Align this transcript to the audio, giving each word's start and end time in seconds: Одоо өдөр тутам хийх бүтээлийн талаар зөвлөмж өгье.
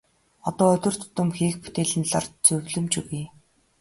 Одоо 0.47 0.69
өдөр 0.77 0.95
тутам 1.01 1.29
хийх 1.37 1.55
бүтээлийн 1.63 2.05
талаар 2.09 2.25
зөвлөмж 2.45 2.93
өгье. 3.01 3.23